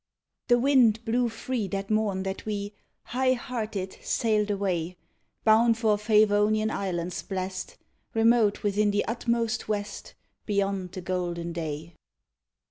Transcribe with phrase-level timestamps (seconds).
[0.47, 4.97] The wind blew free that morn that we, High hearted, sailed away;
[5.43, 7.77] Bound for Favonian islands blest,
[8.15, 10.15] Remote within the utmost West,
[10.47, 11.93] Beyond the golden day.